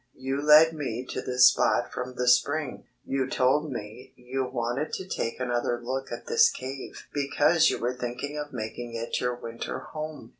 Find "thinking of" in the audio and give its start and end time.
7.93-8.51